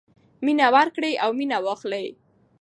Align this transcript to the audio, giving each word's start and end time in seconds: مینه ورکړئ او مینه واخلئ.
مینه 0.45 0.67
ورکړئ 0.75 1.13
او 1.23 1.29
مینه 1.39 1.57
واخلئ. 1.65 2.07